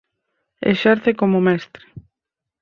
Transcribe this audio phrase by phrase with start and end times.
[0.71, 1.85] Exerce como mestre.